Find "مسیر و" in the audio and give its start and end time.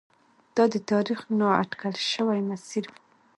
2.49-2.93